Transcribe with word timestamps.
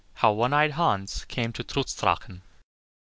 How 0.15 0.31
One 0.31 0.51
eyed 0.51 0.71
Hans 0.71 1.25
came 1.25 1.53
to 1.53 1.63
Trutz 1.63 1.93
Drachen. 1.95 2.41